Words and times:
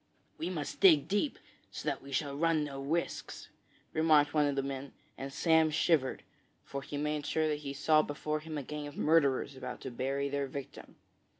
'We 0.39 0.49
must 0.49 0.79
dig 0.79 1.07
deep, 1.07 1.37
so 1.69 1.87
that 1.87 2.01
we 2.01 2.11
shall 2.11 2.35
run 2.35 2.63
no 2.63 2.81
risks,' 2.81 3.49
remarked 3.93 4.33
one 4.33 4.47
of 4.47 4.55
the 4.55 4.63
men, 4.63 4.93
and 5.15 5.31
Sam 5.31 5.69
shivered, 5.69 6.23
for 6.65 6.81
he 6.81 6.97
made 6.97 7.23
sure 7.27 7.47
that 7.47 7.59
he 7.59 7.71
saw 7.73 8.01
before 8.01 8.39
him 8.39 8.57
a 8.57 8.63
gang 8.63 8.87
of 8.87 8.97
murderers 8.97 9.55
about 9.55 9.79
to 9.81 9.91
bury 9.91 10.27
their 10.27 10.47
victim. 10.47 10.95